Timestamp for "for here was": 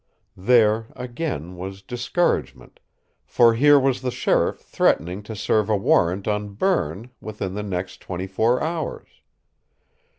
3.23-4.01